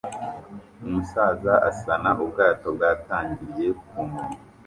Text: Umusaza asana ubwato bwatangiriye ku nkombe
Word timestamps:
Umusaza 0.85 1.53
asana 1.69 2.09
ubwato 2.23 2.67
bwatangiriye 2.75 3.69
ku 3.81 3.97
nkombe 4.07 4.37